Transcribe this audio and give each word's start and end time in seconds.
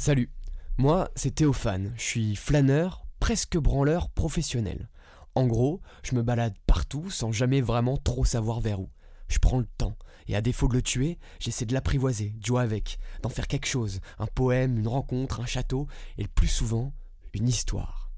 Salut, 0.00 0.30
moi 0.76 1.10
c'est 1.16 1.34
Théophane, 1.34 1.92
je 1.96 2.02
suis 2.02 2.36
flâneur, 2.36 3.04
presque 3.18 3.58
branleur 3.58 4.10
professionnel. 4.10 4.88
En 5.34 5.48
gros, 5.48 5.80
je 6.04 6.14
me 6.14 6.22
balade 6.22 6.54
partout 6.68 7.10
sans 7.10 7.32
jamais 7.32 7.60
vraiment 7.60 7.96
trop 7.96 8.24
savoir 8.24 8.60
vers 8.60 8.78
où. 8.78 8.90
Je 9.26 9.40
prends 9.40 9.58
le 9.58 9.66
temps, 9.66 9.96
et 10.28 10.36
à 10.36 10.40
défaut 10.40 10.68
de 10.68 10.74
le 10.74 10.82
tuer, 10.82 11.18
j'essaie 11.40 11.66
de 11.66 11.74
l'apprivoiser, 11.74 12.30
de 12.30 12.46
jouer 12.46 12.62
avec, 12.62 13.00
d'en 13.22 13.28
faire 13.28 13.48
quelque 13.48 13.66
chose, 13.66 13.98
un 14.20 14.28
poème, 14.28 14.78
une 14.78 14.86
rencontre, 14.86 15.40
un 15.40 15.46
château, 15.46 15.88
et 16.16 16.22
le 16.22 16.28
plus 16.28 16.46
souvent, 16.46 16.92
une 17.34 17.48
histoire. 17.48 18.12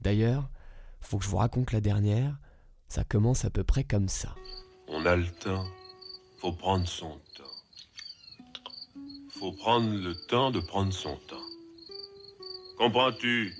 D'ailleurs, 0.00 0.50
faut 1.02 1.18
que 1.18 1.24
je 1.24 1.28
vous 1.28 1.36
raconte 1.36 1.72
la 1.72 1.82
dernière, 1.82 2.38
ça 2.88 3.04
commence 3.04 3.44
à 3.44 3.50
peu 3.50 3.62
près 3.62 3.84
comme 3.84 4.08
ça. 4.08 4.34
On 4.88 5.04
a 5.04 5.16
le 5.16 5.30
temps, 5.30 5.66
faut 6.40 6.54
prendre 6.54 6.88
son 6.88 7.20
temps. 7.36 7.55
Faut 9.38 9.52
prendre 9.52 9.92
le 9.92 10.14
temps 10.14 10.50
de 10.50 10.60
prendre 10.60 10.94
son 10.94 11.14
temps. 11.28 11.36
Comprends-tu? 12.78 13.52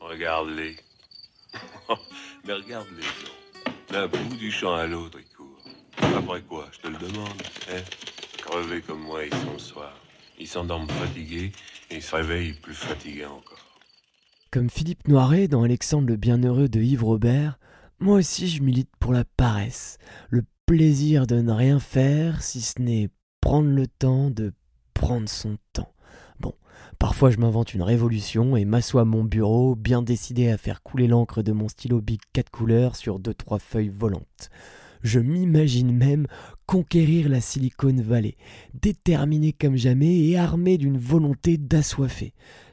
Regarde-les. 0.00 0.76
Mais 2.44 2.52
regarde 2.52 2.88
les 2.96 3.06
autres. 3.06 3.72
D'un 3.90 4.08
bout 4.08 4.36
du 4.36 4.50
champ 4.50 4.74
à 4.74 4.88
l'autre, 4.88 5.18
ils 5.20 5.36
courent. 5.36 6.16
Après 6.16 6.42
quoi, 6.42 6.68
je 6.72 6.80
te 6.80 6.88
le 6.88 6.96
demande, 6.96 7.42
hein? 7.70 7.82
Crevés 8.38 8.82
comme 8.82 9.02
moi, 9.02 9.24
ils 9.24 9.34
sont 9.34 9.52
le 9.52 9.58
soir. 9.58 9.94
Ils 10.38 10.48
s'endorment 10.48 10.88
fatigués 10.88 11.52
et 11.90 11.96
ils 11.96 12.02
se 12.02 12.16
réveillent 12.16 12.54
plus 12.54 12.74
fatigués 12.74 13.26
encore. 13.26 13.78
Comme 14.50 14.68
Philippe 14.68 15.06
Noiret 15.06 15.46
dans 15.46 15.62
Alexandre 15.62 16.08
le 16.08 16.16
Bienheureux 16.16 16.68
de 16.68 16.80
Yves 16.80 17.04
Robert, 17.04 17.58
moi 18.00 18.16
aussi 18.16 18.48
je 18.48 18.62
milite 18.62 18.90
pour 18.98 19.12
la 19.12 19.24
paresse, 19.24 19.98
le 20.28 20.42
plaisir 20.66 21.28
de 21.28 21.36
ne 21.36 21.52
rien 21.52 21.78
faire 21.78 22.42
si 22.42 22.60
ce 22.60 22.82
n'est 22.82 23.10
prendre 23.44 23.68
le 23.68 23.86
temps 23.86 24.30
de 24.30 24.54
prendre 24.94 25.28
son 25.28 25.58
temps. 25.74 25.92
Bon, 26.40 26.54
parfois 26.98 27.28
je 27.28 27.36
m'invente 27.36 27.74
une 27.74 27.82
révolution 27.82 28.56
et 28.56 28.64
m'assois 28.64 29.02
à 29.02 29.04
mon 29.04 29.22
bureau, 29.22 29.74
bien 29.74 30.00
décidé 30.00 30.48
à 30.48 30.56
faire 30.56 30.82
couler 30.82 31.08
l'encre 31.08 31.42
de 31.42 31.52
mon 31.52 31.68
stylo 31.68 32.00
Bic 32.00 32.22
4 32.32 32.48
couleurs 32.48 32.96
sur 32.96 33.18
deux 33.18 33.34
trois 33.34 33.58
feuilles 33.58 33.90
volantes. 33.90 34.48
Je 35.02 35.20
m'imagine 35.20 35.94
même 35.94 36.26
conquérir 36.64 37.28
la 37.28 37.42
Silicon 37.42 37.94
Valley, 37.98 38.38
déterminé 38.72 39.52
comme 39.52 39.76
jamais 39.76 40.20
et 40.20 40.38
armé 40.38 40.78
d'une 40.78 40.96
volonté 40.96 41.58
d'assoiffer. 41.58 42.32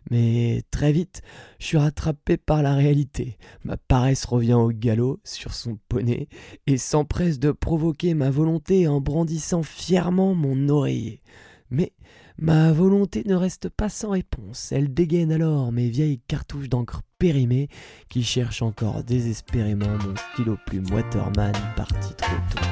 Mais 0.10 0.64
très 0.72 0.92
vite, 0.92 1.22
je 1.60 1.68
suis 1.68 1.78
rattrapé 1.78 2.38
par 2.38 2.64
la 2.64 2.74
réalité. 2.74 3.38
Ma 3.64 3.78
paresse 3.78 4.26
revient 4.26 4.54
au 4.54 4.70
galop 4.70 5.20
sur 5.24 5.54
son 5.54 5.78
poney 5.88 6.28
et 6.68 6.78
s'empresse 6.78 7.40
de 7.40 7.52
provoquer 7.52 8.14
ma 8.14 8.30
volonté 8.30 8.88
en 8.88 9.00
brandissant 9.00 9.64
fièrement 9.64 10.34
mon 10.34 10.70
oreiller. 10.70 11.22
Mais 11.70 11.94
ma 12.38 12.72
volonté 12.72 13.24
ne 13.26 13.36
reste 13.36 13.70
pas 13.70 13.90
sans 13.90 14.10
réponse. 14.10 14.72
Elle 14.72 14.94
dégaine 14.94 15.32
alors 15.32 15.72
mes 15.72 15.90
vieilles 15.90 16.22
cartouches 16.28 16.70
d'encre 16.70 17.02
périmées 17.18 17.70
qui 18.10 18.24
cherchent 18.24 18.64
encore 18.64 19.04
désespérément 19.04 19.98
mon 20.04 20.16
stylo 20.34 20.58
plume 20.66 20.92
Waterman 20.92 21.54
parti 21.76 22.14
trop 22.16 22.36
tôt. 22.50 22.66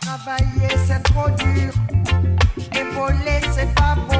Travailler 0.00 0.76
c'est 0.86 1.02
trop 1.04 1.28
dur, 1.30 1.72
épauler 2.72 3.40
c'est 3.52 3.72
pas 3.74 3.94
beau. 3.94 4.19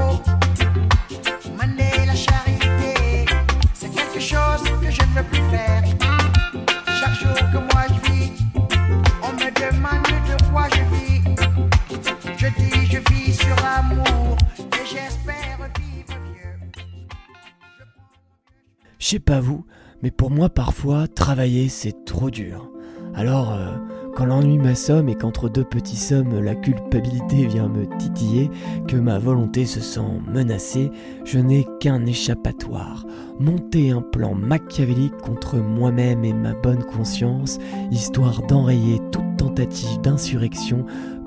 Je 19.10 19.16
sais 19.16 19.18
pas 19.18 19.40
vous, 19.40 19.66
mais 20.02 20.12
pour 20.12 20.30
moi 20.30 20.48
parfois, 20.50 21.08
travailler 21.08 21.68
c'est 21.68 22.04
trop 22.04 22.30
dur. 22.30 22.70
Alors, 23.14 23.52
euh, 23.52 23.76
quand 24.14 24.26
l'ennui 24.26 24.58
m'assomme 24.58 25.08
et 25.08 25.14
qu'entre 25.14 25.48
deux 25.48 25.64
petits 25.64 25.96
sommes 25.96 26.40
la 26.40 26.54
culpabilité 26.54 27.46
vient 27.46 27.68
me 27.68 27.86
titiller, 27.98 28.50
que 28.88 28.96
ma 28.96 29.18
volonté 29.18 29.66
se 29.66 29.80
sent 29.80 30.00
menacée, 30.26 30.90
je 31.24 31.38
n'ai 31.38 31.66
qu'un 31.80 32.04
échappatoire. 32.06 33.06
Monter 33.38 33.90
un 33.90 34.02
plan 34.02 34.34
machiavélique 34.34 35.16
contre 35.18 35.58
moi-même 35.58 36.24
et 36.24 36.32
ma 36.32 36.54
bonne 36.54 36.84
conscience, 36.84 37.58
histoire 37.90 38.42
d'enrayer 38.42 39.00
toute 39.12 39.36
tentative 39.38 40.00
d'insurrection 40.00 40.84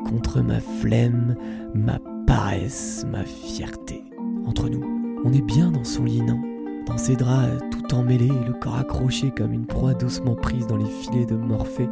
contre 0.07 0.41
ma 0.41 0.59
flemme, 0.59 1.35
ma 1.73 1.99
paresse, 2.27 3.05
ma 3.11 3.23
fierté. 3.23 4.03
Entre 4.45 4.69
nous, 4.69 4.83
on 5.25 5.33
est 5.33 5.41
bien 5.41 5.72
dans 5.72 5.83
son 5.83 6.03
lit, 6.03 6.22
non? 6.22 6.39
Dans 6.85 6.97
ses 6.97 7.16
draps 7.16 7.63
tout 7.72 7.95
emmêlés, 7.95 8.31
le 8.45 8.53
corps 8.53 8.75
accroché 8.75 9.31
comme 9.31 9.53
une 9.53 9.66
proie 9.66 9.93
doucement 9.93 10.35
prise 10.35 10.67
dans 10.67 10.75
les 10.75 10.85
filets 10.85 11.25
de 11.25 11.35
Morphée. 11.35 11.89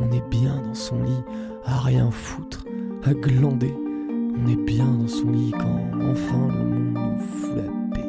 On 0.00 0.10
est 0.12 0.28
bien 0.28 0.60
dans 0.62 0.74
son 0.74 1.02
lit, 1.02 1.22
à 1.64 1.78
rien 1.78 2.10
foutre, 2.10 2.64
à 3.02 3.14
glander. 3.14 3.74
On 4.38 4.46
est 4.48 4.64
bien 4.64 4.86
dans 4.86 5.08
son 5.08 5.30
lit 5.30 5.52
quand 5.52 5.90
enfin 6.10 6.48
le 6.48 6.64
monde 6.64 6.94
nous 6.94 7.18
fout 7.18 7.56
la 7.56 7.94
paix. 7.94 8.08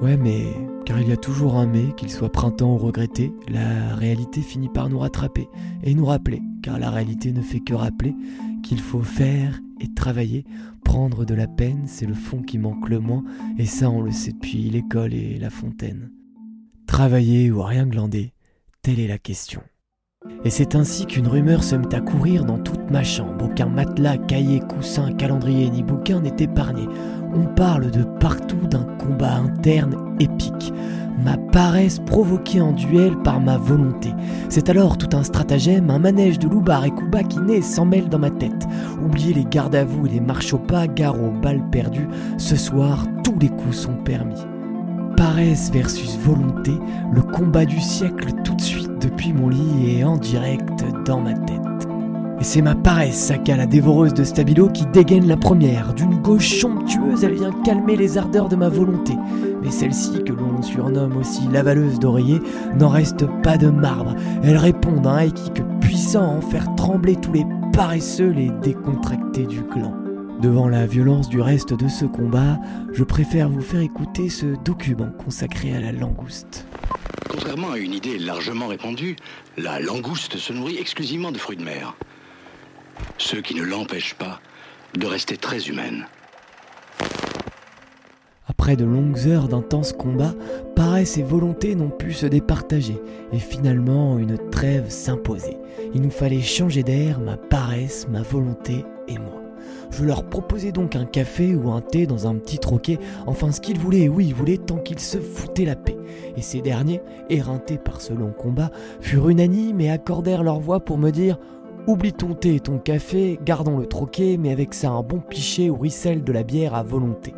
Ouais, 0.00 0.16
mais 0.16 0.46
car 0.84 1.00
il 1.00 1.08
y 1.08 1.12
a 1.12 1.16
toujours 1.16 1.56
un 1.56 1.66
mais, 1.66 1.92
qu'il 1.96 2.10
soit 2.10 2.32
printemps 2.32 2.74
ou 2.74 2.78
regretté, 2.78 3.32
la 3.48 3.94
réalité 3.94 4.40
finit 4.40 4.68
par 4.68 4.88
nous 4.88 4.98
rattraper 4.98 5.48
et 5.82 5.94
nous 5.94 6.06
rappeler, 6.06 6.42
car 6.62 6.78
la 6.78 6.90
réalité 6.90 7.32
ne 7.32 7.42
fait 7.42 7.60
que 7.60 7.74
rappeler 7.74 8.14
qu'il 8.62 8.80
faut 8.80 9.02
faire 9.02 9.60
et 9.80 9.92
travailler, 9.92 10.44
prendre 10.84 11.24
de 11.24 11.34
la 11.34 11.46
peine, 11.46 11.84
c'est 11.86 12.06
le 12.06 12.14
fond 12.14 12.42
qui 12.42 12.58
manque 12.58 12.88
le 12.88 13.00
moins, 13.00 13.24
et 13.58 13.66
ça 13.66 13.90
on 13.90 14.00
le 14.00 14.12
sait 14.12 14.32
depuis 14.32 14.70
l'école 14.70 15.14
et 15.14 15.38
la 15.38 15.50
fontaine. 15.50 16.10
Travailler 16.86 17.50
ou 17.50 17.62
rien 17.62 17.86
glander, 17.86 18.32
telle 18.82 19.00
est 19.00 19.08
la 19.08 19.18
question. 19.18 19.62
Et 20.44 20.50
c'est 20.50 20.74
ainsi 20.74 21.06
qu'une 21.06 21.28
rumeur 21.28 21.62
se 21.62 21.76
mit 21.76 21.94
à 21.94 22.00
courir 22.00 22.44
dans 22.44 22.58
toute 22.58 22.90
ma 22.90 23.04
chambre. 23.04 23.44
Aucun 23.44 23.66
matelas, 23.66 24.16
cahier, 24.16 24.60
coussin, 24.60 25.12
calendrier 25.12 25.70
ni 25.70 25.82
bouquin 25.82 26.20
n'est 26.20 26.36
épargné. 26.38 26.88
On 27.34 27.44
parle 27.54 27.90
de 27.90 28.02
partout 28.20 28.66
d'un 28.68 28.84
combat 28.98 29.34
interne 29.34 29.96
épique. 30.18 30.72
Ma 31.24 31.36
paresse 31.36 32.00
provoquée 32.00 32.60
en 32.60 32.72
duel 32.72 33.16
par 33.22 33.40
ma 33.40 33.56
volonté. 33.56 34.10
C'est 34.48 34.68
alors 34.68 34.98
tout 34.98 35.16
un 35.16 35.22
stratagème, 35.22 35.90
un 35.90 35.98
manège 35.98 36.38
de 36.38 36.48
loubar 36.48 36.84
et 36.84 36.90
couba 36.90 37.22
qui 37.22 37.38
naît 37.40 37.62
s'en 37.62 37.84
mêle 37.84 38.08
dans 38.08 38.18
ma 38.18 38.30
tête. 38.30 38.66
Oubliez 39.04 39.34
les 39.34 39.44
gardes 39.44 39.76
à 39.76 39.84
vous 39.84 40.06
et 40.06 40.10
les 40.10 40.20
marches 40.20 40.52
au 40.52 40.58
pas, 40.58 40.88
gare 40.88 41.16
balles 41.40 41.70
perdues. 41.70 42.08
Ce 42.38 42.56
soir, 42.56 43.06
tous 43.22 43.38
les 43.38 43.50
coups 43.50 43.76
sont 43.76 43.94
permis. 44.04 44.42
Paresse 45.16 45.70
versus 45.72 46.18
volonté, 46.18 46.72
le 47.12 47.22
combat 47.22 47.64
du 47.64 47.80
siècle 47.80 48.32
tout 48.44 48.54
de 48.54 48.60
suite 48.60 48.98
depuis 49.00 49.32
mon 49.32 49.48
lit 49.48 49.98
et 49.98 50.04
en 50.04 50.16
direct 50.16 50.84
dans 51.04 51.20
ma 51.20 51.34
tête. 51.34 51.60
Et 52.40 52.44
c'est 52.44 52.62
ma 52.62 52.74
paresse, 52.74 53.16
Saka, 53.16 53.56
la 53.56 53.66
dévoreuse 53.66 54.14
de 54.14 54.24
Stabilo, 54.24 54.68
qui 54.68 54.84
dégaine 54.86 55.28
la 55.28 55.36
première. 55.36 55.94
D'une 55.94 56.16
gauche 56.16 56.58
somptueuse, 56.58 57.22
elle 57.22 57.34
vient 57.34 57.52
calmer 57.64 57.94
les 57.94 58.18
ardeurs 58.18 58.48
de 58.48 58.56
ma 58.56 58.68
volonté. 58.68 59.12
Mais 59.62 59.70
celle-ci, 59.70 60.24
que 60.24 60.32
l'on 60.32 60.60
surnomme 60.60 61.16
aussi 61.16 61.42
l'avaleuse 61.52 62.00
d'oreiller, 62.00 62.40
n'en 62.76 62.88
reste 62.88 63.26
pas 63.44 63.58
de 63.58 63.68
marbre. 63.68 64.16
Elle 64.42 64.56
répond 64.56 65.00
d'un 65.00 65.14
haïkique 65.14 65.62
puissant 65.80 66.24
à 66.24 66.36
en 66.38 66.40
faire 66.40 66.74
trembler 66.74 67.14
tous 67.14 67.32
les 67.32 67.46
paresseux, 67.72 68.30
les 68.30 68.50
décontractés 68.60 69.46
du 69.46 69.62
clan. 69.62 70.01
Devant 70.42 70.68
la 70.68 70.86
violence 70.86 71.28
du 71.28 71.40
reste 71.40 71.72
de 71.72 71.86
ce 71.86 72.04
combat, 72.04 72.58
je 72.92 73.04
préfère 73.04 73.48
vous 73.48 73.60
faire 73.60 73.78
écouter 73.78 74.28
ce 74.28 74.60
document 74.64 75.12
consacré 75.24 75.72
à 75.72 75.78
la 75.78 75.92
langouste. 75.92 76.66
Contrairement 77.30 77.70
à 77.70 77.78
une 77.78 77.94
idée 77.94 78.18
largement 78.18 78.66
répandue, 78.66 79.14
la 79.56 79.78
langouste 79.78 80.38
se 80.38 80.52
nourrit 80.52 80.78
exclusivement 80.78 81.30
de 81.30 81.38
fruits 81.38 81.56
de 81.56 81.62
mer. 81.62 81.94
Ce 83.18 83.36
qui 83.36 83.54
ne 83.54 83.62
l'empêche 83.62 84.14
pas 84.14 84.40
de 84.98 85.06
rester 85.06 85.36
très 85.36 85.68
humaine. 85.68 86.06
Après 88.48 88.74
de 88.74 88.84
longues 88.84 89.28
heures 89.28 89.46
d'intenses 89.46 89.92
combats, 89.92 90.34
paresse 90.74 91.18
et 91.18 91.22
volonté 91.22 91.76
n'ont 91.76 91.90
pu 91.90 92.12
se 92.12 92.26
départager, 92.26 93.00
et 93.32 93.38
finalement 93.38 94.18
une 94.18 94.38
trêve 94.50 94.90
s'imposait. 94.90 95.58
Il 95.94 96.02
nous 96.02 96.10
fallait 96.10 96.42
changer 96.42 96.82
d'air, 96.82 97.20
ma 97.20 97.36
paresse, 97.36 98.08
ma 98.08 98.22
volonté 98.22 98.84
et 99.06 99.18
moi. 99.18 99.51
Je 99.92 100.04
leur 100.04 100.24
proposais 100.24 100.72
donc 100.72 100.96
un 100.96 101.04
café 101.04 101.54
ou 101.54 101.70
un 101.70 101.82
thé 101.82 102.06
dans 102.06 102.26
un 102.26 102.34
petit 102.36 102.58
troquet, 102.58 102.98
enfin 103.26 103.52
ce 103.52 103.60
qu'ils 103.60 103.78
voulaient, 103.78 104.08
oui, 104.08 104.28
ils 104.28 104.34
voulaient 104.34 104.56
tant 104.56 104.78
qu'ils 104.78 104.98
se 104.98 105.18
foutaient 105.18 105.66
la 105.66 105.76
paix. 105.76 105.98
Et 106.36 106.40
ces 106.40 106.62
derniers, 106.62 107.02
éreintés 107.28 107.76
par 107.76 108.00
ce 108.00 108.14
long 108.14 108.32
combat, 108.32 108.70
furent 109.00 109.28
unanimes 109.28 109.82
et 109.82 109.90
accordèrent 109.90 110.44
leur 110.44 110.60
voix 110.60 110.80
pour 110.80 110.96
me 110.96 111.10
dire 111.10 111.38
Oublie 111.86 112.12
ton 112.12 112.34
thé 112.34 112.54
et 112.54 112.60
ton 112.60 112.78
café, 112.78 113.38
gardons 113.44 113.76
le 113.76 113.86
troquet, 113.86 114.38
mais 114.38 114.50
avec 114.50 114.72
ça 114.72 114.90
un 114.90 115.02
bon 115.02 115.20
pichet 115.20 115.68
ou 115.68 115.76
ruisselle 115.76 116.24
de 116.24 116.32
la 116.32 116.42
bière 116.42 116.74
à 116.74 116.82
volonté. 116.82 117.34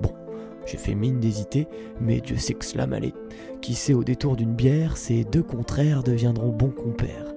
Bon, 0.00 0.12
j'ai 0.66 0.76
fait 0.76 0.94
mine 0.94 1.18
d'hésiter, 1.18 1.66
mais 2.00 2.20
Dieu 2.20 2.36
sait 2.36 2.54
que 2.54 2.66
cela 2.66 2.86
m'allait. 2.86 3.14
Qui 3.60 3.74
sait, 3.74 3.94
au 3.94 4.04
détour 4.04 4.36
d'une 4.36 4.54
bière, 4.54 4.98
ces 4.98 5.24
deux 5.24 5.42
contraires 5.42 6.04
deviendront 6.04 6.52
bons 6.52 6.70
compères. 6.70 7.34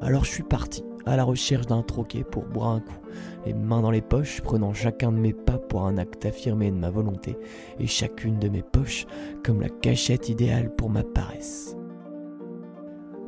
Alors 0.00 0.24
je 0.24 0.30
suis 0.30 0.44
parti, 0.44 0.84
à 1.06 1.16
la 1.16 1.24
recherche 1.24 1.66
d'un 1.66 1.82
troquet 1.82 2.24
pour 2.24 2.44
boire 2.44 2.70
un 2.70 2.80
coup, 2.80 2.98
les 3.46 3.54
mains 3.54 3.80
dans 3.80 3.90
les 3.90 4.02
poches, 4.02 4.40
prenant 4.42 4.74
chacun 4.74 5.12
de 5.12 5.18
mes 5.18 5.32
pas 5.32 5.58
pour 5.58 5.84
un 5.84 5.96
acte 5.98 6.26
affirmé 6.26 6.70
de 6.70 6.76
ma 6.76 6.90
volonté, 6.90 7.38
et 7.78 7.86
chacune 7.86 8.38
de 8.38 8.48
mes 8.48 8.62
poches 8.62 9.06
comme 9.44 9.60
la 9.60 9.68
cachette 9.68 10.28
idéale 10.28 10.74
pour 10.74 10.90
ma 10.90 11.04
paresse. 11.04 11.76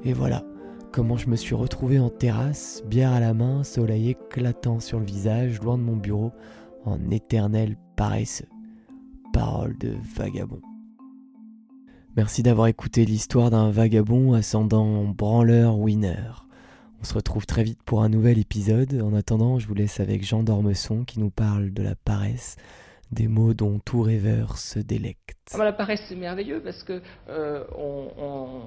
Et 0.04 0.12
voilà 0.12 0.44
comment 0.92 1.16
je 1.16 1.28
me 1.28 1.36
suis 1.36 1.54
retrouvé 1.54 1.98
en 1.98 2.10
terrasse, 2.10 2.82
bière 2.86 3.12
à 3.12 3.20
la 3.20 3.34
main, 3.34 3.62
soleil 3.62 4.10
éclatant 4.10 4.80
sur 4.80 4.98
le 4.98 5.06
visage, 5.06 5.60
loin 5.62 5.78
de 5.78 5.82
mon 5.82 5.96
bureau, 5.96 6.32
en 6.84 7.10
éternel 7.10 7.76
paresseux. 7.96 8.48
Parole 9.32 9.76
de 9.78 9.94
vagabond. 10.16 10.60
Merci 12.16 12.42
d'avoir 12.42 12.66
écouté 12.66 13.04
l'histoire 13.04 13.50
d'un 13.50 13.70
vagabond 13.70 14.32
ascendant 14.32 15.04
branleur 15.04 15.78
winner. 15.78 16.47
On 17.00 17.04
se 17.04 17.14
retrouve 17.14 17.46
très 17.46 17.62
vite 17.62 17.80
pour 17.84 18.02
un 18.02 18.08
nouvel 18.08 18.38
épisode. 18.38 19.00
En 19.00 19.14
attendant, 19.14 19.60
je 19.60 19.68
vous 19.68 19.74
laisse 19.74 20.00
avec 20.00 20.24
Jean 20.24 20.42
d'Ormesson 20.42 21.04
qui 21.04 21.20
nous 21.20 21.30
parle 21.30 21.72
de 21.72 21.82
la 21.82 21.94
paresse, 21.94 22.56
des 23.12 23.28
mots 23.28 23.54
dont 23.54 23.78
tout 23.78 24.02
rêveur 24.02 24.58
se 24.58 24.80
délecte. 24.80 25.38
Ah 25.54 25.58
bah, 25.58 25.64
la 25.64 25.72
paresse, 25.72 26.02
c'est 26.08 26.16
merveilleux 26.16 26.60
parce 26.60 26.82
que 26.82 27.00
euh, 27.28 27.62
on, 27.76 28.08
on, 28.18 28.60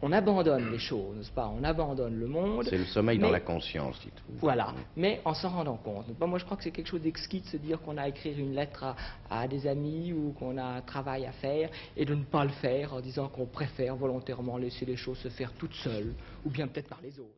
on 0.00 0.10
abandonne 0.10 0.70
les 0.72 0.78
choses, 0.78 1.18
n'est-ce 1.18 1.32
pas 1.32 1.52
On 1.54 1.62
abandonne 1.62 2.18
le 2.18 2.26
monde. 2.28 2.64
C'est 2.64 2.78
le 2.78 2.86
sommeil 2.86 3.18
dans 3.18 3.30
la 3.30 3.40
conscience, 3.40 3.94
si 4.00 4.08
tu 4.08 4.22
Voilà, 4.38 4.74
mais 4.96 5.20
en 5.26 5.34
s'en 5.34 5.50
rendant 5.50 5.76
compte. 5.76 6.06
Moi, 6.18 6.38
je 6.38 6.46
crois 6.46 6.56
que 6.56 6.62
c'est 6.62 6.70
quelque 6.70 6.88
chose 6.88 7.02
d'exquis 7.02 7.42
de 7.42 7.46
se 7.46 7.58
dire 7.58 7.82
qu'on 7.82 7.98
a 7.98 8.02
à 8.04 8.08
écrire 8.08 8.38
une 8.38 8.54
lettre 8.54 8.84
à, 8.84 8.96
à 9.28 9.46
des 9.46 9.66
amis 9.66 10.14
ou 10.14 10.32
qu'on 10.32 10.56
a 10.56 10.64
un 10.64 10.80
travail 10.80 11.26
à 11.26 11.32
faire 11.32 11.68
et 11.94 12.06
de 12.06 12.14
ne 12.14 12.24
pas 12.24 12.44
le 12.44 12.50
faire 12.52 12.94
en 12.94 13.00
disant 13.02 13.28
qu'on 13.28 13.44
préfère 13.46 13.96
volontairement 13.96 14.56
laisser 14.56 14.86
les 14.86 14.96
choses 14.96 15.18
se 15.18 15.28
faire 15.28 15.52
toutes 15.52 15.74
seules 15.74 16.14
ou 16.46 16.50
bien 16.50 16.66
peut-être 16.66 16.88
par 16.88 17.02
les 17.02 17.18
autres. 17.20 17.36